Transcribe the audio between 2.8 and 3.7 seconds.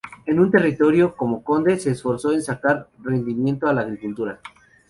rendimiento